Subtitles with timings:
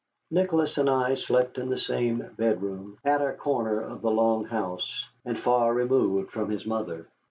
[0.31, 5.05] Nicholas and I slept in the same bedroom, at a corner of the long house,
[5.25, 7.05] and far removed from his mother.